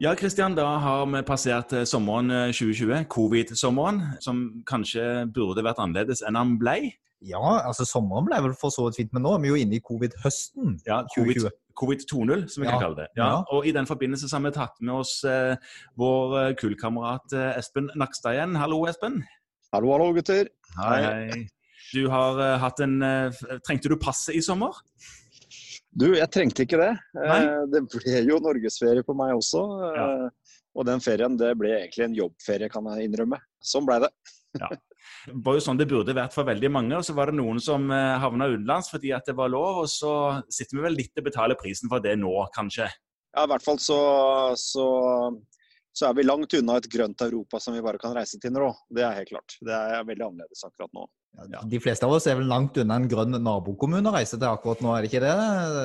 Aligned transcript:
Ja, 0.00 0.14
Kristian, 0.14 0.54
da 0.54 0.64
har 0.78 1.06
vi 1.10 1.20
passert 1.26 1.72
eh, 1.74 1.82
sommeren 1.88 2.30
2020, 2.54 2.92
eh, 2.94 3.06
covid-sommeren, 3.10 3.96
som 4.22 4.44
kanskje 4.68 5.02
burde 5.34 5.64
vært 5.66 5.80
annerledes 5.82 6.22
enn 6.26 6.38
han 6.38 6.52
ble. 6.60 6.76
Ja, 7.26 7.40
altså 7.66 7.82
sommeren 7.88 8.28
ble 8.28 8.38
vel 8.44 8.54
for 8.60 8.70
så 8.70 8.84
vidt 8.86 9.00
fint, 9.00 9.10
men 9.16 9.24
nå 9.26 9.32
er 9.34 9.42
vi 9.42 9.50
jo 9.50 9.58
inne 9.58 9.80
i 9.80 9.82
covid-høsten. 9.82 10.76
Ja, 10.86 11.00
covid, 11.16 11.48
covid 11.78 12.04
2.0, 12.06 12.46
som 12.46 12.62
vi 12.62 12.68
Ja. 12.68 12.76
kan 12.76 12.84
kalle 12.84 12.96
det. 13.00 13.08
Ja, 13.18 13.26
Ja. 13.26 13.42
Og 13.50 13.66
i 13.66 13.72
den 13.74 13.86
forbindelse 13.90 14.28
så 14.30 14.38
har 14.38 14.46
vi 14.46 14.54
tatt 14.54 14.78
med 14.80 14.94
oss 14.94 15.24
eh, 15.24 15.56
vår 15.98 16.38
eh, 16.44 16.54
kullkamerat 16.54 17.32
eh, 17.34 17.58
Espen 17.58 17.90
Nakstad 17.96 18.38
igjen. 18.38 18.54
Hallo, 18.54 18.84
Espen. 18.86 19.24
Hallo, 19.72 19.90
hallo, 19.96 20.12
gutter. 20.14 20.46
Hei. 20.78 21.48
Du 21.92 22.06
har 22.08 22.38
eh, 22.38 22.58
hatt 22.62 22.78
en 22.80 23.02
eh, 23.02 23.32
Trengte 23.66 23.88
du 23.90 23.96
passet 23.98 24.36
i 24.38 24.40
sommer? 24.40 24.78
Du, 25.98 26.06
jeg 26.14 26.30
trengte 26.30 26.64
ikke 26.64 26.78
det. 26.80 26.92
Nei. 27.18 27.38
Eh, 27.42 27.62
Det 27.72 27.82
ble 27.90 28.24
jo 28.28 28.38
norgesferie 28.42 29.04
på 29.06 29.16
meg 29.18 29.34
også. 29.38 29.62
Ja. 29.96 30.08
Og 30.78 30.86
den 30.86 31.02
ferien 31.02 31.38
det 31.38 31.54
ble 31.58 31.72
egentlig 31.80 32.04
en 32.06 32.18
jobbferie, 32.18 32.68
kan 32.70 32.86
jeg 32.92 33.08
innrømme. 33.08 33.40
Sånn 33.64 33.88
ble 33.88 34.04
det. 34.06 34.12
Det 34.58 35.34
var 35.44 35.56
jo 35.58 35.62
sånn 35.64 35.78
det 35.78 35.88
burde 35.90 36.14
vært 36.16 36.34
for 36.34 36.46
veldig 36.48 36.70
mange, 36.72 36.96
og 36.96 37.04
så 37.06 37.14
var 37.16 37.30
det 37.30 37.38
noen 37.38 37.58
som 37.62 37.90
eh, 37.94 38.16
havna 38.22 38.48
utenlands 38.52 38.90
fordi 38.92 39.10
at 39.16 39.26
det 39.28 39.34
var 39.38 39.50
lov, 39.52 39.82
og 39.84 39.90
så 39.90 40.12
sitter 40.52 40.78
vi 40.78 40.84
vel 40.86 40.98
litt 41.00 41.20
og 41.20 41.26
betaler 41.28 41.58
prisen 41.58 41.90
for 41.90 42.04
det 42.04 42.14
nå, 42.20 42.32
kanskje. 42.54 42.88
Ja, 43.34 43.44
I 43.44 43.50
hvert 43.52 43.64
fall 43.64 43.80
så, 43.82 43.98
så, 44.58 44.86
så 45.98 46.08
er 46.08 46.18
vi 46.18 46.26
langt 46.26 46.54
unna 46.54 46.78
et 46.78 46.86
grønt 46.90 47.22
Europa 47.26 47.58
som 47.62 47.74
vi 47.74 47.82
bare 47.82 47.98
kan 47.98 48.14
reise 48.14 48.38
til 48.38 48.54
nå. 48.54 48.70
Det 48.94 49.02
er 49.02 49.16
helt 49.18 49.32
klart. 49.32 49.56
Det 49.64 49.74
er 49.74 50.04
veldig 50.06 50.28
annerledes 50.28 50.62
akkurat 50.68 50.92
nå. 50.94 51.08
Ja. 51.52 51.60
De 51.70 51.78
fleste 51.78 52.06
av 52.06 52.12
oss 52.16 52.26
er 52.26 52.38
vel 52.38 52.48
langt 52.50 52.78
unna 52.80 52.96
en 52.98 53.06
grønn 53.10 53.36
nabokommune 53.44 54.10
å 54.10 54.14
reise 54.14 54.38
til 54.38 54.48
akkurat 54.48 54.80
nå, 54.82 54.90
er 54.94 55.04
det 55.04 55.10
ikke 55.10 55.22
det? 55.22 55.34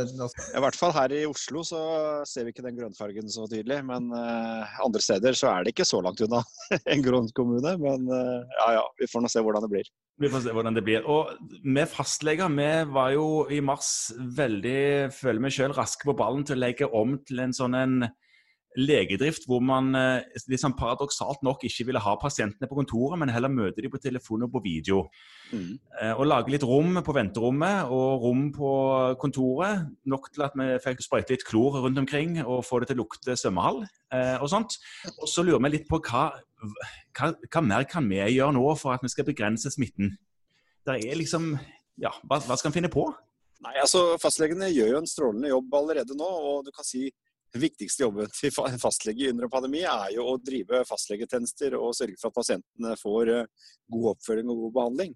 Altså, 0.05 0.45
I 0.49 0.63
hvert 0.63 0.77
fall 0.79 0.93
her 0.95 1.13
i 1.13 1.23
Oslo 1.29 1.61
så 1.67 1.81
ser 2.29 2.47
vi 2.47 2.53
ikke 2.53 2.65
den 2.65 2.77
grønnfargen 2.79 3.29
så 3.29 3.45
tydelig. 3.49 3.81
Men 3.89 4.09
eh, 4.17 4.79
andre 4.85 5.03
steder 5.03 5.37
så 5.37 5.51
er 5.51 5.65
det 5.65 5.75
ikke 5.75 5.87
så 5.89 6.01
langt 6.05 6.23
unna 6.25 6.41
en 6.95 7.05
grønn 7.05 7.29
kommune. 7.37 7.75
Men 7.81 8.09
eh, 8.09 8.57
ja 8.61 8.71
ja, 8.79 8.87
vi 9.01 9.09
får 9.09 9.25
nå 9.25 9.33
se 9.33 9.45
hvordan 9.45 9.65
det 9.65 9.73
blir. 9.75 9.93
Vi 10.21 10.29
får 10.29 10.45
se 10.45 10.53
hvordan 10.53 10.77
det 10.77 10.85
blir. 10.85 11.05
Og 11.09 11.33
vi 11.65 11.87
fastleger 11.89 12.53
vi 12.53 12.71
var 12.93 13.13
jo 13.15 13.27
i 13.53 13.61
mars 13.65 14.11
veldig, 14.37 15.13
føler 15.13 15.47
vi 15.47 15.55
sjøl, 15.57 15.77
raske 15.77 16.09
på 16.09 16.17
ballen 16.17 16.45
til 16.45 16.57
å 16.59 16.65
legge 16.65 16.89
om 16.89 17.17
til 17.25 17.45
en 17.45 17.55
sånn 17.55 17.77
en 17.77 18.03
legedrift 18.79 19.45
hvor 19.47 19.61
man 19.63 19.91
liksom 20.49 20.73
paradoksalt 20.79 21.43
nok 21.45 21.63
ikke 21.67 21.85
ville 21.89 22.01
ha 22.01 22.13
pasientene 22.19 22.67
på 22.69 22.77
kontoret, 22.79 23.19
men 23.21 23.31
heller 23.33 23.51
møte 23.51 23.83
dem 23.83 23.91
på 23.93 24.01
telefon 24.01 24.45
og 24.47 24.51
på 24.53 24.61
video. 24.63 25.03
Mm. 25.53 25.77
Eh, 26.01 26.13
Og 26.17 26.25
lage 26.27 26.53
litt 26.53 26.65
rom 26.65 26.97
på 27.05 27.15
venterommet 27.15 27.91
og 27.93 28.23
rom 28.25 28.47
på 28.55 28.71
kontoret. 29.21 29.85
Nok 30.09 30.31
til 30.33 30.45
at 30.47 30.57
vi 30.57 30.69
fikk 30.83 31.03
sprøyte 31.05 31.35
litt 31.35 31.45
klor 31.47 31.77
rundt 31.83 32.01
omkring 32.01 32.39
og 32.43 32.63
få 32.65 32.81
det 32.81 32.91
til 32.91 32.99
å 32.99 33.03
lukte 33.03 33.37
svømmehall 33.37 33.83
eh, 33.85 34.37
og 34.41 34.49
sånt. 34.51 34.79
Og 35.19 35.29
så 35.29 35.45
lurer 35.45 35.61
vi 35.67 35.75
litt 35.77 35.89
på 35.89 36.01
hva, 36.07 36.29
hva, 37.13 37.33
hva 37.47 37.65
mer 37.65 37.87
kan 37.89 38.07
vi 38.09 38.21
gjøre 38.21 38.55
nå 38.57 38.65
for 38.79 38.95
at 38.95 39.03
vi 39.05 39.11
skal 39.13 39.27
begrense 39.29 39.71
smitten? 39.73 40.15
Det 40.83 40.99
er 40.99 41.19
liksom 41.19 41.53
Ja, 42.01 42.09
hva, 42.25 42.39
hva 42.41 42.57
skal 42.57 42.71
en 42.71 42.75
finne 42.79 42.89
på? 42.91 43.05
Nei, 43.63 43.77
altså 43.79 44.17
Fastlegene 44.19 44.67
gjør 44.73 44.95
jo 44.95 45.01
en 45.03 45.07
strålende 45.07 45.51
jobb 45.53 45.75
allerede 45.77 46.17
nå. 46.17 46.25
og 46.25 46.65
du 46.65 46.71
kan 46.75 46.83
si 46.83 47.11
viktigste 47.59 48.05
jobben 48.05 48.31
til 48.33 48.53
fastlege 48.53 49.29
under 49.31 49.47
en 49.47 49.53
pandemi 49.53 49.83
er 49.85 50.15
jo 50.15 50.25
å 50.31 50.39
drive 50.41 50.83
fastlegetjenester 50.89 51.75
og 51.77 51.93
sørge 51.97 52.17
for 52.19 52.31
at 52.31 52.39
pasientene 52.39 52.95
får 52.99 53.33
eh, 53.33 53.69
god 53.93 54.09
oppfølging 54.15 54.49
og 54.49 54.65
god 54.65 54.75
behandling. 54.79 55.13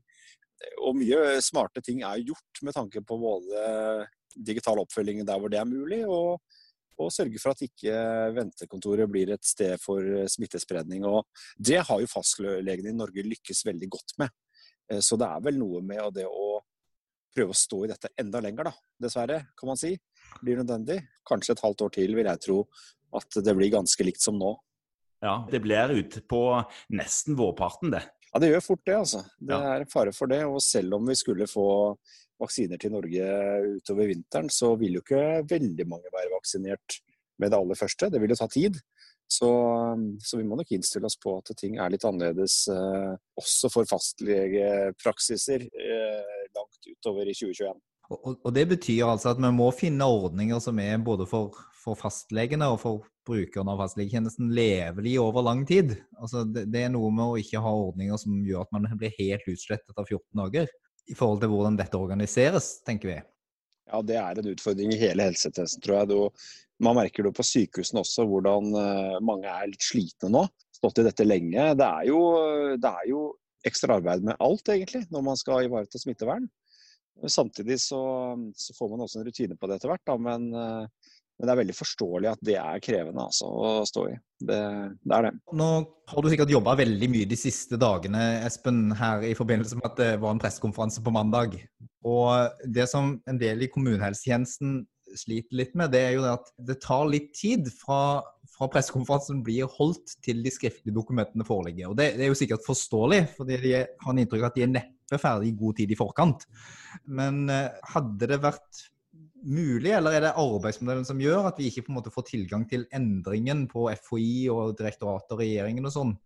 Og 0.85 0.95
mye 0.97 1.37
smarte 1.45 1.83
ting 1.85 2.01
er 2.05 2.23
gjort 2.25 2.63
med 2.65 2.73
tanke 2.73 3.03
på 3.05 3.17
både 3.21 4.07
digital 4.37 4.81
oppfølging 4.81 5.21
der 5.25 5.37
hvor 5.41 5.53
det 5.53 5.59
er 5.61 5.69
mulig, 5.69 6.01
og, 6.09 6.41
og 6.97 7.13
sørge 7.13 7.41
for 7.41 7.53
at 7.53 7.61
ikke 7.65 7.93
ventekontoret 8.37 9.09
blir 9.09 9.33
et 9.33 9.45
sted 9.45 9.77
for 9.81 10.01
eh, 10.01 10.29
smittespredning. 10.31 11.05
Og 11.09 11.25
det 11.57 11.83
har 11.85 12.01
jo 12.01 12.09
fastlegene 12.11 12.93
i 12.93 12.97
Norge 12.97 13.25
lykkes 13.25 13.65
veldig 13.69 13.91
godt 13.97 14.17
med. 14.23 14.33
Eh, 14.91 15.01
Så 15.01 15.19
det 15.19 15.29
er 15.29 15.45
vel 15.45 15.59
noe 15.61 15.83
med 15.85 16.13
det 16.17 16.25
å 16.29 16.46
prøve 17.37 17.53
å 17.53 17.57
stå 17.57 17.83
i 17.85 17.89
dette 17.93 18.09
enda 18.19 18.41
lenger, 18.43 18.71
da. 18.71 18.73
Dessverre, 19.07 19.39
kan 19.57 19.69
man 19.71 19.79
si. 19.79 19.93
Blir 20.41 20.59
nødvendig. 20.63 20.99
Kanskje 21.29 21.53
et 21.55 21.63
halvt 21.63 21.85
år 21.87 21.93
til, 21.99 22.15
vil 22.17 22.29
jeg 22.31 22.43
tro 22.47 22.59
at 23.17 23.37
det 23.45 23.53
blir 23.55 23.71
ganske 23.77 24.03
likt 24.05 24.21
som 24.25 24.35
nå. 24.41 24.55
Ja, 25.23 25.39
Det 25.49 25.61
blir 25.63 25.93
ute 25.97 26.21
på 26.29 26.41
nesten 26.93 27.37
vårparten, 27.39 27.89
det. 27.95 28.03
Ja, 28.33 28.41
det 28.43 28.51
gjør 28.51 28.65
fort 28.65 28.83
det, 28.85 28.95
altså. 28.99 29.23
Det 29.39 29.55
Ja. 29.55 29.73
er 29.79 29.85
fare 29.89 30.11
for 30.13 30.27
det. 30.27 30.43
Og 30.45 30.59
selv 30.61 30.93
om 30.99 31.05
vi 31.07 31.15
skulle 31.15 31.47
få 31.49 31.97
vaksiner 32.39 32.77
til 32.77 32.91
Norge 32.93 33.79
utover 33.79 34.07
vinteren, 34.11 34.49
så 34.53 34.75
vil 34.77 34.93
jo 34.99 35.01
ikke 35.01 35.47
veldig 35.49 35.87
mange 35.89 36.11
være 36.13 36.29
vaksinert 36.35 36.99
med 37.39 37.49
det 37.51 37.57
aller 37.57 37.75
første. 37.79 38.11
Det 38.11 38.19
vil 38.21 38.29
jo 38.29 38.35
ta 38.35 38.47
tid. 38.47 38.77
Så, 39.29 39.47
så 40.23 40.37
vi 40.37 40.43
må 40.47 40.55
nok 40.55 40.69
innstille 40.71 41.05
oss 41.09 41.17
på 41.19 41.33
at 41.39 41.49
ting 41.57 41.77
er 41.79 41.89
litt 41.91 42.05
annerledes 42.07 42.67
eh, 42.71 43.15
også 43.41 43.71
for 43.73 43.83
fastlegepraksiser 43.89 45.65
eh, 45.67 46.36
langt 46.77 46.97
utover 46.97 47.27
i 47.27 47.33
2021. 47.33 47.81
og, 48.09 48.37
og- 48.45 48.53
det 48.53 48.67
betyr 48.69 49.05
altså 49.05 49.29
at 49.31 49.37
vi 49.37 49.51
må 49.51 49.71
finne 49.73 50.05
ordninger 50.05 50.59
som 50.59 50.79
er 50.79 50.97
både 50.97 51.25
for, 51.27 51.51
for 51.83 51.95
fastlegene 51.95 52.65
og 52.71 52.79
for 52.79 53.03
brukerne 53.27 53.71
av 53.71 53.79
fastlegetjenesten 53.81 54.53
levelig 54.55 55.19
over 55.19 55.43
lang 55.43 55.65
tid. 55.67 55.97
Altså 56.17 56.45
det, 56.45 56.71
det 56.71 56.85
er 56.85 56.89
noe 56.89 57.11
med 57.11 57.25
å 57.25 57.37
ikke 57.37 57.59
ha 57.59 57.71
ordninger 57.71 58.17
som 58.17 58.45
gjør 58.45 58.63
at 58.63 58.71
man 58.71 58.87
blir 58.97 59.11
helt 59.19 59.43
utslettet 59.47 59.89
etter 59.91 60.05
14 60.05 60.23
dager. 60.39 60.67
I 61.07 61.15
forhold 61.15 61.41
til 61.41 61.49
hvordan 61.51 61.75
dette 61.77 61.97
organiseres, 61.99 62.81
tenker 62.83 63.07
vi. 63.11 63.17
Ja, 63.87 64.01
det 64.03 64.17
er 64.19 64.39
en 64.39 64.49
utfordring 64.51 64.91
i 64.91 64.99
hele 64.99 65.23
helsetjenesten, 65.29 65.83
tror 65.83 66.01
jeg. 66.01 66.09
Du, 66.11 66.47
man 66.83 66.97
merker 66.99 67.23
det 67.23 67.33
på 67.35 67.45
sykehusene 67.47 68.03
også, 68.03 68.25
hvordan 68.27 68.71
eh, 68.75 69.19
mange 69.23 69.47
er 69.47 69.69
litt 69.71 69.83
slitne 69.83 70.31
nå. 70.31 70.45
Stått 70.75 70.99
i 70.99 71.05
dette 71.07 71.23
lenge. 71.27 71.69
Det 71.79 71.87
er 71.87 72.09
jo, 72.09 72.19
det 72.75 72.91
er 72.91 73.07
jo 73.11 73.21
ekstra 73.67 73.99
arbeid 73.99 74.23
med 74.27 74.35
alt, 74.43 74.67
egentlig, 74.71 75.05
når 75.11 75.23
man 75.29 75.39
skal 75.39 75.67
ivareta 75.67 75.99
smittevern. 75.99 76.47
Samtidig 77.25 77.79
så, 77.81 78.01
så 78.55 78.75
får 78.77 78.89
man 78.91 79.05
også 79.05 79.21
en 79.21 79.27
rutine 79.27 79.57
på 79.57 79.69
det 79.69 79.79
etter 79.79 79.91
hvert, 79.91 80.03
da, 80.05 80.17
men, 80.21 80.49
eh, 80.53 81.13
men 81.37 81.49
det 81.49 81.53
er 81.53 81.59
veldig 81.61 81.75
forståelig 81.77 82.29
at 82.31 82.43
det 82.45 82.57
er 82.61 82.83
krevende 82.83 83.25
altså, 83.25 83.49
å 83.49 83.71
stå 83.89 84.07
i. 84.11 84.15
Det, 84.37 84.59
det 85.01 85.17
er 85.17 85.27
det. 85.27 85.33
Nå 85.57 85.69
har 86.11 86.23
du 86.23 86.29
sikkert 86.31 86.53
jobba 86.53 86.75
veldig 86.79 87.09
mye 87.13 87.29
de 87.29 87.39
siste 87.39 87.79
dagene, 87.81 88.23
Espen, 88.45 88.91
her 88.97 89.25
i 89.25 89.33
forbindelse 89.37 89.79
med 89.79 89.89
at 89.89 90.01
det 90.01 90.11
var 90.23 90.35
en 90.35 90.41
pressekonferanse 90.41 91.03
på 91.05 91.13
mandag. 91.13 91.57
Og 92.07 92.61
det 92.65 92.87
som 92.91 93.15
en 93.29 93.41
del 93.41 93.65
i 93.65 93.71
kommunehelsetjenesten 93.73 94.81
sliter 95.15 95.57
litt 95.59 95.77
med, 95.77 95.91
det 95.93 96.01
er 96.03 96.17
jo 96.17 96.25
det 96.25 96.33
at 96.35 96.51
det 96.69 96.77
tar 96.83 97.05
litt 97.09 97.31
tid 97.37 97.69
fra, 97.71 98.19
fra 98.51 98.67
pressekonferansen 98.73 99.39
blir 99.45 99.69
holdt 99.77 100.17
til 100.25 100.43
de 100.45 100.53
skriftlige 100.53 100.95
dokumentene 100.95 101.47
foreligger. 101.47 101.91
Og 101.91 101.97
det, 101.99 102.11
det 102.17 102.27
er 102.27 102.31
jo 102.33 102.39
sikkert 102.39 102.65
forståelig, 102.67 103.23
fordi 103.37 103.61
de 103.63 103.73
har 103.77 104.11
en 104.13 104.21
inntrykk 104.23 104.43
av 104.45 104.51
at 104.51 104.59
de 104.59 104.65
er 104.67 104.75
neppe 104.75 105.21
ferdig 105.21 105.53
i 105.53 105.57
god 105.57 105.79
tid 105.79 105.93
i 105.93 105.99
forkant. 105.99 106.45
Men 107.07 107.45
eh, 107.53 107.73
hadde 107.93 108.31
det 108.33 108.41
vært 108.43 108.85
mulig, 109.47 109.91
eller 109.93 110.17
er 110.17 110.25
det 110.25 110.37
arbeidsmodellen 110.39 111.05
som 111.07 111.21
gjør 111.21 111.51
at 111.51 111.59
vi 111.61 111.69
ikke 111.69 111.85
på 111.85 111.93
en 111.93 111.99
måte 111.99 112.13
får 112.13 112.27
tilgang 112.31 112.65
til 112.69 112.87
endringen 112.95 113.67
på 113.71 113.87
FHI 113.93 114.47
og 114.53 114.75
direktoratet 114.79 115.35
og 115.35 115.43
regjeringen 115.43 115.87
og 115.87 115.93
sånn, 115.93 116.17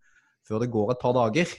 før 0.48 0.64
det 0.64 0.72
går 0.74 0.94
et 0.94 1.02
par 1.02 1.14
dager? 1.16 1.52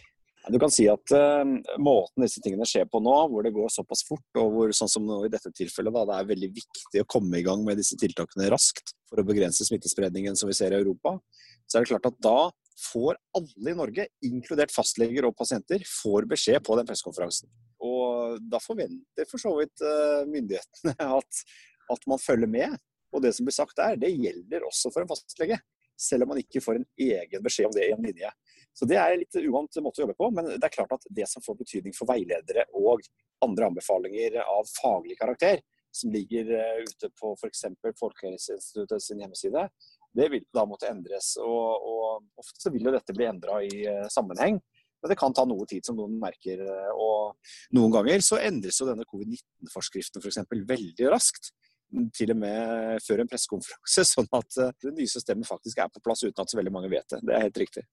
Du 0.52 0.58
kan 0.60 0.72
si 0.74 0.84
at 0.92 1.14
uh, 1.16 1.44
måten 1.80 2.26
disse 2.26 2.42
tingene 2.44 2.66
skjer 2.68 2.88
på 2.92 3.00
nå, 3.00 3.14
hvor 3.32 3.46
det 3.46 3.54
går 3.56 3.70
såpass 3.72 4.04
fort, 4.04 4.26
og 4.42 4.50
hvor 4.52 4.74
sånn 4.76 4.92
som 4.92 5.06
nå 5.08 5.22
i 5.24 5.32
dette 5.32 5.54
tilfellet, 5.56 5.96
da, 5.96 6.04
det 6.10 6.18
er 6.18 6.32
veldig 6.34 6.50
viktig 6.58 7.04
å 7.04 7.08
komme 7.16 7.40
i 7.40 7.46
gang 7.46 7.64
med 7.64 7.80
disse 7.80 7.96
tiltakene 8.00 8.50
raskt 8.52 8.92
for 9.08 9.22
å 9.22 9.28
begrense 9.28 9.64
smittespredningen 9.64 10.36
som 10.40 10.52
vi 10.52 10.58
ser 10.58 10.76
i 10.76 10.82
Europa, 10.82 11.16
så 11.64 11.80
er 11.80 11.86
det 11.86 11.94
klart 11.94 12.10
at 12.12 12.20
da 12.26 12.52
får 12.92 13.16
alle 13.38 13.72
i 13.72 13.78
Norge, 13.78 14.08
inkludert 14.26 14.74
fastleger 14.74 15.30
og 15.30 15.36
pasienter, 15.40 15.86
får 15.88 16.28
beskjed 16.34 16.64
på 16.66 16.76
den 16.80 16.90
pressekonferansen. 16.90 17.48
Og 17.84 18.40
da 18.52 18.60
forventer 18.64 19.30
for 19.30 19.40
så 19.40 19.54
vidt 19.62 19.84
uh, 19.86 20.26
myndighetene 20.28 20.98
at, 21.20 21.44
at 21.96 22.10
man 22.10 22.22
følger 22.22 22.52
med. 22.52 22.76
Og 23.14 23.24
det 23.24 23.32
som 23.38 23.48
blir 23.48 23.56
sagt 23.56 23.78
der, 23.80 23.96
det 24.02 24.12
gjelder 24.12 24.68
også 24.68 24.92
for 24.92 25.06
en 25.06 25.12
fastlege. 25.12 25.62
Selv 26.00 26.26
om 26.26 26.34
man 26.34 26.42
ikke 26.42 26.64
får 26.64 26.82
en 26.82 26.88
egen 27.00 27.44
beskjed 27.46 27.70
om 27.70 27.76
det 27.76 27.88
i 27.88 27.96
en 27.96 28.04
linje. 28.04 28.32
Så 28.74 28.88
Det 28.90 28.98
er 28.98 29.14
en 29.14 29.22
litt 29.22 29.36
uvant 29.38 29.78
måte 29.86 30.02
å 30.02 30.06
jobbe 30.08 30.18
på, 30.18 30.32
men 30.34 30.48
det 30.56 30.66
er 30.66 30.74
klart 30.74 30.96
at 30.96 31.06
det 31.10 31.28
som 31.30 31.44
får 31.46 31.60
betydning 31.62 31.94
for 31.94 32.10
veiledere 32.10 32.66
og 32.74 33.06
andre 33.46 33.70
anbefalinger 33.70 34.40
av 34.42 34.70
faglig 34.82 35.18
karakter, 35.20 35.62
som 35.94 36.14
ligger 36.14 36.50
eh, 36.58 36.80
ute 36.88 37.10
på 37.20 37.36
f.eks. 37.38 37.66
Folkehelseinstituttet 38.00 39.04
sin 39.04 39.22
hjemmeside, 39.22 39.68
det 40.14 40.30
vil 40.34 40.46
da 40.54 40.66
måtte 40.70 40.90
endres. 40.90 41.36
Og, 41.42 41.86
og 41.86 42.42
Ofte 42.42 42.66
så 42.66 42.72
vil 42.74 42.88
jo 42.90 42.94
dette 42.96 43.14
bli 43.14 43.28
endra 43.30 43.60
i 43.66 43.84
eh, 43.90 44.08
sammenheng, 44.14 44.58
men 45.04 45.12
det 45.12 45.20
kan 45.20 45.36
ta 45.36 45.44
noe 45.46 45.68
tid, 45.70 45.86
som 45.86 46.00
noen 46.00 46.16
merker. 46.22 46.64
eh, 46.66 46.90
Og 46.98 47.78
noen 47.78 47.94
ganger 47.94 48.26
så 48.26 48.42
endres 48.42 48.82
jo 48.82 48.90
denne 48.90 49.06
covid-19-forskriften 49.10 50.24
f.eks. 50.24 50.42
veldig 50.50 51.14
raskt. 51.14 51.54
Til 52.18 52.34
og 52.34 52.40
med 52.42 53.04
før 53.06 53.22
en 53.22 53.30
pressekonferanse, 53.30 54.08
sånn 54.16 54.32
at 54.34 54.62
det 54.82 54.96
nye 54.98 55.12
systemet 55.12 55.46
faktisk 55.46 55.78
er 55.84 55.94
på 55.94 56.02
plass 56.02 56.26
uten 56.26 56.42
at 56.42 56.50
så 56.50 56.58
veldig 56.58 56.74
mange 56.74 56.90
vet 56.90 57.06
det. 57.14 57.22
Det 57.22 57.38
er 57.38 57.46
helt 57.52 57.60
riktig. 57.68 57.86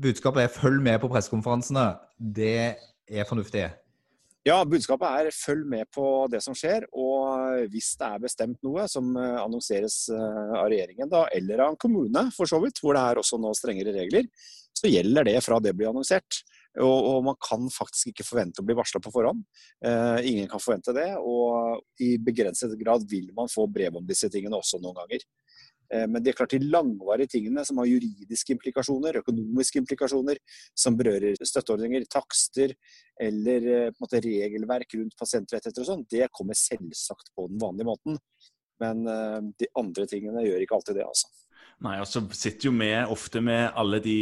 Budskapet 0.00 0.46
er 0.46 0.54
følg 0.54 0.80
med 0.82 1.00
på 1.02 1.10
pressekonferansene. 1.12 1.86
Det 2.16 2.56
er 3.10 3.28
fornuftig. 3.28 3.66
Ja, 4.48 4.62
budskapet 4.64 5.26
er 5.26 5.34
følg 5.36 5.66
med 5.68 5.90
på 5.92 6.04
det 6.32 6.40
som 6.40 6.54
skjer, 6.56 6.86
og 6.96 7.66
hvis 7.68 7.90
det 8.00 8.06
er 8.06 8.22
bestemt 8.22 8.62
noe 8.64 8.86
som 8.88 9.10
annonseres 9.18 10.06
av 10.14 10.70
regjeringen 10.72 11.10
da, 11.12 11.26
eller 11.36 11.60
av 11.60 11.74
en 11.74 11.82
kommune, 11.82 12.22
for 12.32 12.48
så 12.48 12.56
vidt, 12.62 12.80
hvor 12.80 12.96
det 12.96 13.02
er 13.04 13.20
også 13.20 13.36
nå 13.36 13.52
strengere 13.58 13.92
regler, 13.98 14.30
så 14.80 14.88
gjelder 14.88 15.28
det 15.28 15.36
fra 15.44 15.60
det 15.60 15.74
blir 15.76 15.90
annonsert. 15.90 16.40
Og, 16.78 16.86
og, 16.86 17.18
man 17.26 17.36
kan 17.42 17.66
faktisk 17.72 18.12
ikke 18.12 18.26
forvente 18.26 18.62
å 18.62 18.66
bli 18.66 18.76
varsla 18.78 19.00
på 19.02 19.10
forhånd. 19.12 19.42
Eh, 19.84 20.28
ingen 20.30 20.48
kan 20.50 20.62
forvente 20.62 20.94
det. 20.94 21.08
Og 21.18 21.82
i 22.02 22.12
begrenset 22.22 22.76
grad 22.78 23.06
vil 23.10 23.32
man 23.36 23.50
få 23.50 23.66
brev 23.66 23.98
om 23.98 24.06
disse 24.06 24.30
tingene 24.30 24.58
også 24.58 24.78
noen 24.78 25.00
ganger. 25.02 25.24
Eh, 25.94 26.06
men 26.06 26.22
det 26.22 26.32
er 26.32 26.38
klart 26.38 26.54
de 26.54 26.70
langvarige 26.70 27.34
tingene 27.34 27.64
som 27.66 27.80
har 27.82 27.90
juridiske 27.90 28.54
implikasjoner, 28.54 29.20
økonomiske 29.24 29.82
implikasjoner, 29.82 30.38
som 30.78 30.98
berører 30.98 31.38
støtteordninger, 31.40 32.06
takster 32.10 32.76
eller 33.20 33.68
eh, 33.74 33.98
måte, 34.00 34.22
regelverk 34.24 34.98
rundt 35.00 35.18
pasientrettigheter 35.18 35.84
og 35.84 35.90
sånn, 35.90 36.08
det 36.10 36.30
kommer 36.36 36.58
selvsagt 36.58 37.34
på 37.34 37.50
den 37.50 37.60
vanlige 37.62 37.90
måten. 37.90 38.22
Men 38.80 39.04
eh, 39.10 39.38
de 39.60 39.70
andre 39.80 40.08
tingene 40.10 40.46
gjør 40.46 40.64
ikke 40.64 40.80
alltid 40.80 41.00
det, 41.02 41.06
altså. 41.10 41.30
Nei, 41.80 41.96
og 41.96 42.08
så 42.08 42.20
sitter 42.36 42.68
jo 42.68 42.74
vi 42.76 42.90
ofte 43.08 43.40
med 43.40 43.70
alle 43.80 44.02
de 44.04 44.16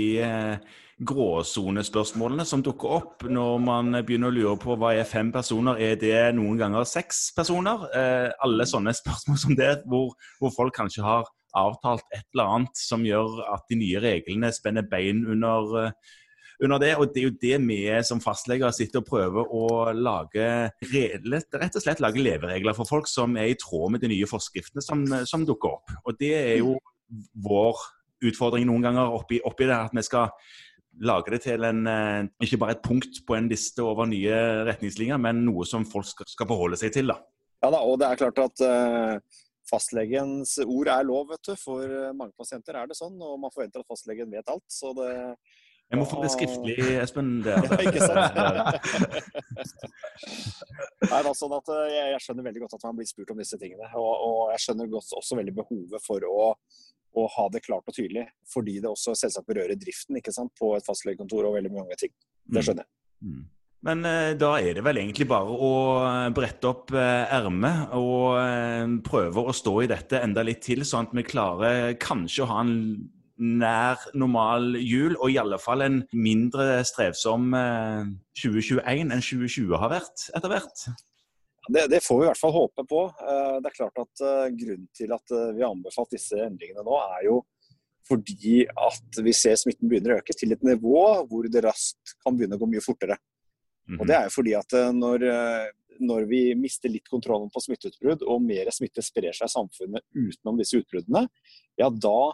gråsonespørsmålene 1.02 2.44
som 2.46 2.62
dukker 2.62 2.92
opp 2.94 3.24
når 3.26 3.56
man 3.62 3.96
begynner 4.06 4.30
å 4.30 4.34
lure 4.34 4.52
på 4.62 4.76
hva 4.78 4.92
er 4.94 5.06
fem 5.06 5.32
personer, 5.34 5.78
er 5.82 5.98
det 5.98 6.20
noen 6.38 6.58
ganger 6.58 6.86
seks 6.86 7.32
personer? 7.34 7.82
Alle 8.46 8.66
sånne 8.66 8.94
spørsmål 8.94 9.40
som 9.42 9.58
det, 9.58 9.72
hvor, 9.90 10.14
hvor, 10.38 10.54
folk 10.54 10.78
kanskje 10.78 11.02
har 11.06 11.26
avtalt 11.58 12.06
et 12.14 12.24
eller 12.34 12.54
annet 12.54 12.80
som 12.80 13.04
gjør 13.06 13.42
at 13.54 13.66
de 13.70 13.78
nye 13.80 14.02
reglene 14.02 14.50
spenner 14.54 14.86
bein 14.88 15.24
under, 15.28 15.74
uh, 15.88 16.16
under 16.64 16.82
det. 16.82 16.92
Og 16.96 17.12
det 17.14 17.22
er 17.22 17.28
jo 17.28 17.36
det 17.42 17.58
vi 17.66 17.80
som 18.06 18.22
fastleger 18.22 18.74
sitter 18.74 19.02
og 19.02 19.10
prøver 19.10 19.52
å 19.54 19.66
lage 19.96 20.48
rett 20.92 21.76
og 21.76 21.82
slett 21.84 22.02
lage 22.04 22.22
leveregler 22.22 22.76
for 22.78 22.88
folk 22.88 23.10
som 23.10 23.36
er 23.36 23.52
i 23.52 23.58
tråd 23.58 23.94
med 23.94 24.04
de 24.04 24.12
nye 24.14 24.30
forskriftene 24.30 24.84
som, 24.84 25.04
som 25.28 25.46
dukker 25.48 25.78
opp. 25.78 25.94
Og 26.04 26.18
det 26.20 26.34
er 26.38 26.56
jo 26.62 26.78
vår 27.44 27.86
utfordring 28.28 28.66
noen 28.68 28.88
ganger 28.88 29.14
oppi, 29.14 29.40
oppi 29.46 29.68
det. 29.68 29.78
At 29.88 29.94
vi 29.96 30.04
skal 30.06 30.32
lage 31.04 31.30
det 31.34 31.42
til 31.44 31.64
en, 31.64 31.86
eh, 31.86 32.26
ikke 32.42 32.58
bare 32.58 32.76
et 32.76 32.82
punkt 32.82 33.20
på 33.26 33.36
en 33.36 33.48
liste 33.48 33.82
over 33.82 34.06
nye 34.06 34.64
retningslinjer, 34.68 35.18
men 35.18 35.44
noe 35.46 35.66
som 35.66 35.86
folk 35.86 36.06
skal, 36.06 36.26
skal 36.26 36.48
forholde 36.50 36.78
seg 36.80 36.92
til. 36.92 37.12
da. 37.12 37.18
Ja 37.62 37.70
da, 37.70 37.82
og 37.82 37.98
det 37.98 38.08
er 38.08 38.18
klart 38.18 38.38
at 38.38 38.60
uh, 38.62 39.18
fastlegens 39.68 40.58
ord 40.64 40.88
er 40.92 41.06
lov, 41.06 41.28
vet 41.32 41.44
du. 41.50 41.54
For 41.60 41.84
eh, 41.84 42.16
mange 42.16 42.34
pasienter 42.38 42.74
er 42.80 42.86
det 42.90 42.98
sånn, 42.98 43.16
og 43.20 43.40
man 43.42 43.54
forventer 43.54 43.80
at 43.84 43.90
fastlegen 43.90 44.32
vet 44.32 44.52
alt. 44.52 44.68
Så 44.72 44.86
det 44.98 45.10
jeg 45.88 45.96
må 45.96 46.04
få 46.04 46.18
det 46.20 46.28
skriftlig, 46.34 46.74
Espen. 47.00 47.38
Det, 47.46 47.54
ja, 47.56 47.76
ikke 47.80 48.02
sant? 48.02 48.36
Nei, 51.08 51.20
da, 51.24 51.32
sånn 51.32 51.54
at 51.56 51.64
jeg, 51.88 52.10
jeg, 52.12 52.20
skjønner 52.26 52.44
veldig 52.44 52.60
godt 52.66 52.76
at 52.76 52.84
man 52.84 52.98
blir 52.98 53.08
spurt 53.08 53.32
om 53.32 53.40
disse 53.40 53.56
tingene. 53.56 53.88
Og, 53.96 54.12
og 54.26 54.52
jeg 54.52 54.60
skjønner 54.66 54.84
godt, 54.92 55.08
også 55.16 55.40
veldig 55.40 55.54
behovet 55.62 56.00
for 56.04 56.20
å 56.28 56.52
å 57.16 57.26
ha 57.34 57.46
det 57.52 57.62
klart 57.64 57.88
og 57.88 57.96
tydelig. 57.96 58.26
Fordi 58.52 58.78
det 58.82 58.90
også 58.90 59.14
selvsagt 59.16 59.48
berører 59.48 59.78
driften 59.80 60.18
ikke 60.20 60.34
sant, 60.34 60.52
på 60.58 60.74
et 60.76 60.86
fastlegekontor 60.86 61.48
og 61.48 61.56
veldig 61.58 61.72
mange 61.74 61.96
ting. 62.00 62.12
Det 62.44 62.64
skjønner 62.64 62.84
jeg. 62.84 62.92
Mm. 63.24 63.46
Men 63.86 64.02
eh, 64.08 64.32
da 64.38 64.56
er 64.58 64.74
det 64.74 64.82
vel 64.82 64.98
egentlig 64.98 65.28
bare 65.30 65.54
å 65.54 65.74
eh, 66.02 66.30
brette 66.34 66.66
opp 66.66 66.90
eh, 66.96 67.30
ermet 67.36 67.94
og 67.94 68.98
prøve 69.06 69.44
å 69.44 69.54
stå 69.54 69.74
i 69.84 69.90
dette 69.90 70.18
enda 70.24 70.42
litt 70.46 70.64
til, 70.66 70.82
sånn 70.86 71.06
at 71.06 71.14
vi 71.14 71.26
klarer 71.26 71.94
kanskje 72.02 72.44
å 72.44 72.50
ha 72.50 72.64
en 72.64 72.74
nær 73.38 74.02
normal 74.18 74.72
jul, 74.82 75.14
og 75.14 75.30
i 75.30 75.38
alle 75.38 75.60
fall 75.62 75.84
en 75.84 76.00
mindre 76.10 76.80
strevsom 76.86 77.52
2021 78.40 78.80
eh, 78.82 79.04
enn 79.04 79.14
2020 79.14 79.78
har 79.78 79.94
vært 79.94 80.26
etter 80.34 80.50
hvert. 80.50 80.88
Det, 81.68 81.84
det, 81.92 82.02
får 82.02 82.18
vi 82.18 82.26
i 82.26 82.30
hvert 82.30 82.40
fall 82.40 82.54
håpe 82.56 82.82
på. 82.88 83.04
Det 83.60 83.68
er 83.68 83.74
klart 83.76 83.98
at 84.00 84.22
Grunnen 84.56 84.86
til 84.96 85.10
at 85.12 85.34
vi 85.52 85.60
har 85.60 85.68
anbefalt 85.68 86.14
disse 86.16 86.38
endringene 86.40 86.80
nå, 86.80 86.96
er 87.18 87.26
jo 87.28 87.42
fordi 88.08 88.62
at 88.72 89.18
vi 89.20 89.34
ser 89.36 89.58
smitten 89.60 89.90
begynner 89.90 90.14
å 90.14 90.22
øke 90.22 90.32
til 90.32 90.54
et 90.54 90.64
nivå 90.64 91.02
hvor 91.28 91.44
det 91.52 91.60
raskt 91.66 92.14
kan 92.24 92.38
begynne 92.38 92.56
å 92.56 92.62
gå 92.62 92.70
mye 92.72 92.80
fortere. 92.80 93.18
Og 93.96 94.02
Det 94.04 94.12
mhm. 94.12 94.16
er 94.18 94.26
jo 94.26 94.34
fordi 94.34 94.52
at 94.58 94.74
når, 94.92 95.22
når 96.04 96.26
vi 96.28 96.42
mister 96.58 96.92
litt 96.92 97.08
kontrollen 97.08 97.48
på 97.52 97.62
smitteutbrudd, 97.64 98.26
og 98.28 98.44
mer 98.44 98.68
smitte 98.74 99.04
sprer 99.04 99.32
seg 99.32 99.48
i 99.48 99.54
samfunnet 99.54 100.04
utenom 100.12 100.60
disse 100.60 100.80
utbruddene, 100.82 101.24
ja 101.80 101.88
da 101.88 102.32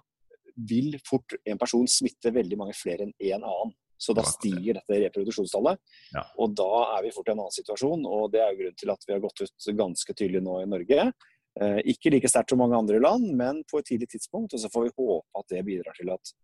vil 0.55 0.99
fort 1.07 1.37
en 1.45 1.59
person 1.59 1.87
smitte 1.91 2.33
veldig 2.35 2.59
mange 2.59 2.77
flere 2.79 3.09
enn 3.09 3.15
en 3.19 3.43
annen. 3.43 3.75
Så 3.99 4.13
da 4.17 4.25
stiger 4.27 4.77
dette 4.77 4.99
reproduksjonstallet. 5.01 5.79
Ja. 6.13 6.25
Og 6.43 6.55
da 6.59 6.71
er 6.97 7.07
vi 7.07 7.13
fort 7.15 7.31
i 7.31 7.33
en 7.33 7.41
annen 7.41 7.55
situasjon. 7.55 8.03
Og 8.05 8.27
det 8.35 8.43
er 8.43 8.51
jo 8.53 8.59
grunnen 8.59 8.81
til 8.81 8.91
at 8.93 9.07
vi 9.07 9.15
har 9.15 9.23
gått 9.23 9.45
ut 9.45 9.69
ganske 9.79 10.17
tydelig 10.19 10.43
nå 10.45 10.59
i 10.61 10.69
Norge. 10.69 11.07
Eh, 11.61 11.79
ikke 11.95 12.13
like 12.13 12.29
sterkt 12.31 12.53
som 12.53 12.61
mange 12.61 12.77
andre 12.77 12.99
land, 13.01 13.31
men 13.39 13.63
på 13.71 13.81
et 13.81 13.89
tidlig 13.93 14.11
tidspunkt. 14.13 14.55
Og 14.55 14.61
så 14.61 14.71
får 14.73 14.89
vi 14.89 14.97
håpe 14.99 15.41
at 15.41 15.55
det 15.55 15.63
bidrar 15.67 15.97
til 15.97 16.11
at 16.13 16.35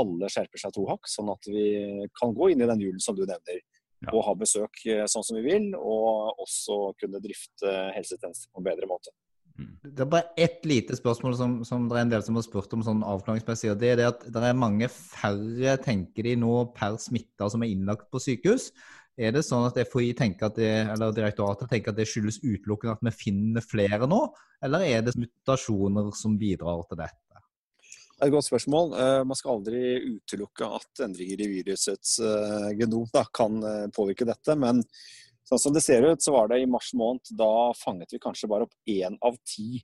alle 0.00 0.30
skjerper 0.32 0.58
seg 0.58 0.74
to 0.74 0.88
hakk, 0.88 1.06
sånn 1.06 1.30
at 1.30 1.46
vi 1.46 1.66
kan 2.18 2.34
gå 2.34 2.50
inn 2.50 2.64
i 2.64 2.70
den 2.72 2.82
julen 2.82 3.02
som 3.02 3.14
du 3.14 3.22
nevner. 3.22 3.60
Ja. 4.04 4.14
Og 4.14 4.24
ha 4.28 4.34
besøk 4.38 4.82
eh, 4.86 5.04
sånn 5.10 5.26
som 5.26 5.38
vi 5.38 5.44
vil, 5.46 5.70
og 5.78 6.40
også 6.44 6.94
kunne 7.00 7.22
drifte 7.24 7.72
helsetjenester 7.96 8.52
på 8.52 8.62
en 8.62 8.68
bedre 8.68 8.90
måte. 8.90 9.14
Det 9.54 10.02
er 10.02 10.10
bare 10.10 10.32
ett 10.40 10.64
lite 10.66 10.96
spørsmål 10.98 11.36
som, 11.38 11.52
som, 11.66 11.84
det 11.86 11.98
er 11.98 12.06
en 12.08 12.12
del 12.16 12.24
som 12.26 12.34
har 12.38 12.42
spurt 12.46 12.72
om 12.74 12.82
sånn 12.82 13.04
avklaringsmessig. 13.06 13.70
og 13.70 13.78
Det 13.78 13.92
er 13.92 14.00
det 14.00 14.08
at 14.08 14.24
det 14.34 14.42
er 14.42 14.58
mange 14.58 14.88
færre, 14.90 15.76
tenker 15.84 16.26
de 16.26 16.34
nå, 16.42 16.54
per 16.74 16.98
smitta 17.02 17.46
som 17.52 17.62
er 17.62 17.70
innlagt 17.70 18.08
på 18.10 18.22
sykehus. 18.22 18.72
Er 19.14 19.30
det 19.30 19.44
sånn 19.46 19.68
at 19.68 19.78
FHI 19.86 20.10
tenker 20.18 20.48
at 20.48 20.56
det, 20.58 20.72
eller 20.90 21.14
direktoratet 21.14 21.70
tenker 21.70 21.92
at 21.92 22.00
det 22.00 22.08
skyldes 22.10 22.40
utelukkende 22.42 22.96
at 22.96 23.04
vi 23.06 23.14
finner 23.14 23.62
flere 23.62 24.08
nå, 24.10 24.24
eller 24.64 24.88
er 24.88 25.04
det 25.06 25.14
mutasjoner 25.14 26.10
som 26.18 26.34
bidrar 26.40 26.82
til 26.88 26.98
dette? 27.04 27.23
Det 28.14 28.22
er 28.22 28.30
et 28.30 28.34
godt 28.36 28.46
spørsmål. 28.46 28.92
Uh, 28.94 29.20
man 29.26 29.38
skal 29.38 29.56
aldri 29.56 29.80
utelukke 30.06 30.68
at 30.76 31.02
endringer 31.02 31.40
i 31.42 31.48
virusets 31.50 32.20
uh, 32.22 32.70
genom 32.78 33.08
da, 33.10 33.24
kan 33.34 33.58
uh, 33.58 33.86
påvirke 33.94 34.26
dette. 34.28 34.54
Men 34.58 34.84
Sånn 35.44 35.60
som 35.60 35.74
det 35.74 35.82
ser 35.84 36.00
ut, 36.06 36.22
så 36.24 36.32
var 36.32 36.46
det 36.48 36.62
i 36.62 36.68
mars 36.70 36.94
måned, 36.96 37.28
da 37.36 37.74
fanget 37.76 38.14
vi 38.14 38.20
kanskje 38.22 38.48
bare 38.48 38.64
opp 38.64 38.88
én 38.88 39.18
av 39.20 39.34
ti 39.44 39.82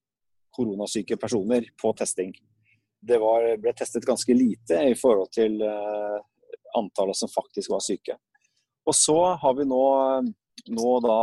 koronasyke 0.56 1.18
personer 1.20 1.66
på 1.76 1.90
testing. 1.98 2.30
Det 2.96 3.18
var, 3.20 3.44
ble 3.60 3.74
testet 3.76 4.06
ganske 4.08 4.32
lite 4.32 4.78
i 4.88 4.94
forhold 4.96 5.28
til 5.36 5.60
antallet 6.80 7.18
som 7.20 7.28
faktisk 7.28 7.74
var 7.74 7.84
syke. 7.84 8.16
Og 8.88 8.96
så 8.96 9.18
har 9.42 9.58
vi 9.58 9.68
nå, 9.68 9.82
nå 10.80 10.94
da 11.04 11.20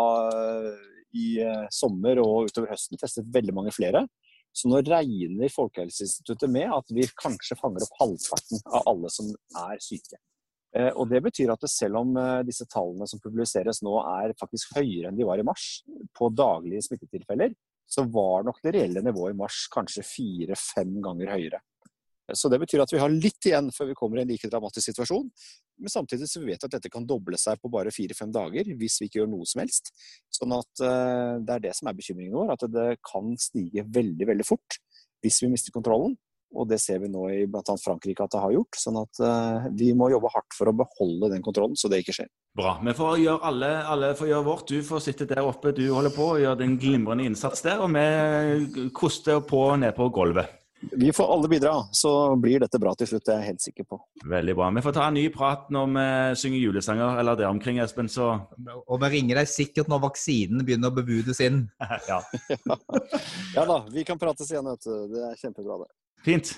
i 1.18 1.42
sommer 1.74 2.22
og 2.22 2.52
utover 2.52 2.76
høsten 2.76 3.02
testet 3.02 3.34
veldig 3.34 3.58
mange 3.58 3.74
flere. 3.74 4.06
Så 4.58 4.70
nå 4.72 4.80
regner 4.82 5.54
Folkehelseinstituttet 5.54 6.50
med 6.50 6.72
at 6.74 6.90
vi 6.96 7.06
kanskje 7.22 7.60
fanger 7.60 7.86
opp 7.86 8.00
halvparten 8.00 8.64
av 8.72 8.88
alle 8.90 9.12
som 9.14 9.30
er 9.68 9.78
syke. 9.84 10.18
Eh, 10.76 10.90
og 10.90 11.12
Det 11.12 11.22
betyr 11.28 11.54
at 11.54 11.66
selv 11.70 12.02
om 12.02 12.18
eh, 12.18 12.42
disse 12.48 12.66
tallene 12.70 13.06
som 13.10 13.22
publiseres 13.22 13.84
nå 13.86 14.00
er 14.02 14.34
faktisk 14.40 14.74
høyere 14.80 15.12
enn 15.12 15.20
de 15.20 15.28
var 15.28 15.38
i 15.38 15.46
mars, 15.46 15.84
på 16.18 16.32
daglige 16.34 16.88
smittetilfeller, 16.88 17.54
så 17.88 18.04
var 18.12 18.48
nok 18.48 18.60
det 18.66 18.74
reelle 18.76 19.04
nivået 19.06 19.36
i 19.36 19.40
mars 19.40 19.62
kanskje 19.72 20.04
fire-fem 20.04 20.98
ganger 21.06 21.32
høyere. 21.38 21.62
Så 22.36 22.50
Det 22.52 22.60
betyr 22.60 22.82
at 22.84 22.92
vi 22.92 23.00
har 23.00 23.14
litt 23.14 23.46
igjen 23.48 23.70
før 23.72 23.94
vi 23.94 23.96
kommer 23.96 24.20
i 24.20 24.26
en 24.26 24.34
like 24.34 24.50
dramatisk 24.52 24.90
situasjon. 24.90 25.30
Men 25.78 25.94
samtidig 25.94 26.30
så 26.30 26.42
vet 26.42 26.62
vi 26.62 26.68
at 26.68 26.76
dette 26.78 26.92
kan 26.94 27.06
doble 27.08 27.38
seg 27.40 27.60
på 27.62 27.72
bare 27.72 27.94
fire-fem 27.94 28.32
dager 28.34 28.70
hvis 28.80 29.00
vi 29.02 29.10
ikke 29.10 29.22
gjør 29.22 29.34
noe 29.34 29.48
som 29.50 29.62
helst. 29.64 29.92
Sånn 30.34 30.56
at 30.58 30.84
uh, 30.84 31.38
Det 31.42 31.58
er 31.58 31.66
det 31.68 31.76
som 31.78 31.90
er 31.90 31.98
bekymringen 31.98 32.38
vår, 32.38 32.56
at 32.56 32.66
det 32.74 32.88
kan 33.06 33.36
stige 33.42 33.86
veldig 33.86 34.32
veldig 34.34 34.48
fort 34.48 34.80
hvis 35.26 35.42
vi 35.44 35.52
mister 35.52 35.74
kontrollen. 35.76 36.16
Og 36.56 36.68
det 36.70 36.78
ser 36.80 37.02
vi 37.04 37.10
nå 37.12 37.26
i 37.34 37.42
bl.a. 37.52 37.74
Frankrike 37.82 38.24
at 38.24 38.32
det 38.32 38.42
har 38.42 38.54
gjort. 38.56 38.78
sånn 38.80 39.00
at 39.02 39.20
uh, 39.22 39.68
vi 39.76 39.92
må 39.98 40.08
jobbe 40.14 40.32
hardt 40.32 40.56
for 40.56 40.72
å 40.72 40.76
beholde 40.78 41.32
den 41.34 41.44
kontrollen, 41.44 41.76
så 41.76 41.92
det 41.92 42.02
ikke 42.04 42.16
skjer. 42.22 42.30
Bra. 42.58 42.78
Vi 42.82 42.94
får 42.98 43.18
gjøre 43.22 43.50
alle, 43.52 43.72
alle 43.86 44.14
får 44.18 44.32
gjøre 44.32 44.48
vårt. 44.48 44.72
Du 44.72 44.86
får 44.86 45.04
sitte 45.04 45.28
der 45.30 45.46
oppe, 45.46 45.76
du 45.76 45.84
holder 45.92 46.14
på 46.16 46.32
og 46.34 46.40
gjør 46.42 46.56
din 46.62 46.78
glimrende 46.82 47.28
innsats 47.28 47.66
der. 47.66 47.84
Og 47.84 47.92
vi 47.94 48.88
koster 48.96 49.44
på 49.46 49.68
ned 49.82 49.94
på 49.98 50.08
gulvet. 50.16 50.56
Vi 50.80 51.14
får 51.14 51.34
alle 51.34 51.48
bidra, 51.48 51.84
så 51.92 52.36
blir 52.36 52.62
dette 52.62 52.80
bra 52.80 52.94
til 52.98 53.10
slutt. 53.10 53.26
Det 53.26 53.34
er 53.34 53.42
jeg 53.42 53.52
helt 53.52 53.64
sikker 53.64 53.88
på. 53.90 53.98
Veldig 54.30 54.56
bra. 54.60 54.70
Vi 54.78 54.84
får 54.86 54.96
ta 54.98 55.08
en 55.10 55.18
ny 55.18 55.26
prat 55.34 55.66
når 55.74 55.90
vi 55.96 56.06
synger 56.44 56.62
julesanger 56.62 57.22
eller 57.22 57.40
det 57.40 57.48
omkring, 57.50 57.82
Espen. 57.82 58.10
Så... 58.12 58.30
Og 58.86 59.02
vi 59.02 59.12
ringer 59.18 59.42
deg 59.42 59.50
sikkert 59.50 59.90
når 59.90 60.06
vaksinen 60.06 60.66
begynner 60.68 60.94
å 60.94 60.98
bebudes 61.00 61.42
inn. 61.44 61.64
ja. 62.12 62.22
ja 63.58 63.66
da, 63.66 63.82
vi 63.90 64.06
kan 64.08 64.22
prates 64.22 64.54
igjen, 64.54 64.70
vet 64.70 64.86
du. 64.86 65.16
Det 65.16 65.24
er 65.32 65.40
kjempebra, 65.42 65.82
det. 65.84 65.92
Fint. 66.28 66.54